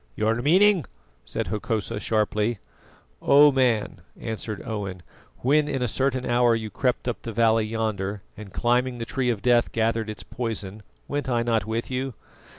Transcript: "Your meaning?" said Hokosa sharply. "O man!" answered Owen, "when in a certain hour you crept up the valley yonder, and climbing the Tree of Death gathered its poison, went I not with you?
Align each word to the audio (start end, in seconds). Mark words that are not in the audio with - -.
"Your 0.15 0.41
meaning?" 0.41 0.85
said 1.25 1.49
Hokosa 1.49 1.99
sharply. 1.99 2.57
"O 3.21 3.51
man!" 3.51 4.01
answered 4.19 4.63
Owen, 4.65 5.03
"when 5.43 5.67
in 5.67 5.83
a 5.83 5.87
certain 5.87 6.25
hour 6.25 6.55
you 6.55 6.71
crept 6.71 7.07
up 7.07 7.21
the 7.21 7.31
valley 7.31 7.67
yonder, 7.67 8.23
and 8.35 8.51
climbing 8.51 8.97
the 8.97 9.05
Tree 9.05 9.29
of 9.29 9.43
Death 9.43 9.71
gathered 9.71 10.09
its 10.09 10.23
poison, 10.23 10.81
went 11.07 11.29
I 11.29 11.43
not 11.43 11.67
with 11.67 11.91
you? 11.91 12.15